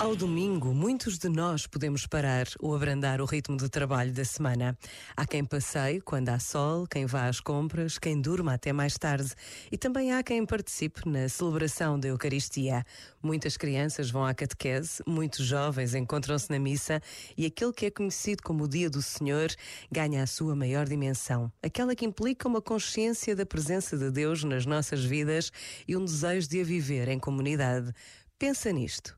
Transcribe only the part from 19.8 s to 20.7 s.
ganha a sua